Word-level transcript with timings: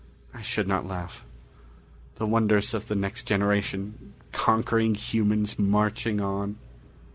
"I 0.33 0.41
should 0.41 0.67
not 0.67 0.87
laugh. 0.87 1.23
The 2.15 2.25
wonders 2.25 2.73
of 2.73 2.87
the 2.87 2.95
next 2.95 3.25
generation 3.27 4.13
conquering 4.31 4.95
humans 4.95 5.59
marching 5.59 6.19
on...." 6.19 6.57